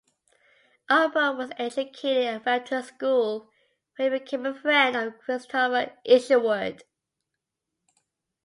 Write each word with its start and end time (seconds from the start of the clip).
Upward 0.89 1.37
was 1.37 1.51
educated 1.59 2.23
at 2.25 2.45
Repton 2.47 2.81
School, 2.81 3.51
where 3.97 4.11
he 4.11 4.17
became 4.17 4.47
a 4.47 4.55
friend 4.59 4.95
of 4.95 5.19
Christopher 5.19 5.93
Isherwood. 6.03 6.83